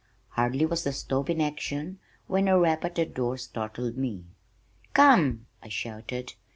Hardly 0.29 0.65
was 0.65 0.83
the 0.83 0.93
stove 0.93 1.29
in 1.29 1.39
action, 1.39 1.99
when 2.25 2.47
a 2.47 2.57
rap 2.57 2.83
at 2.83 2.95
the 2.95 3.05
door 3.05 3.37
startled 3.37 3.97
me. 3.97 4.23
"Come," 4.95 5.45
I 5.61 5.67
shouted. 5.69 6.33